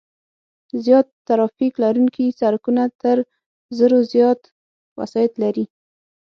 [0.83, 3.17] زیات ترافیک لرونکي سرکونه تر
[3.77, 4.41] زرو زیات
[4.99, 5.65] وسایط لري